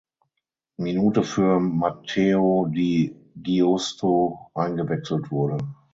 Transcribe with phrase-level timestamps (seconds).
[0.79, 5.59] Minute für Matteo Di Giusto eingewechselt wurde.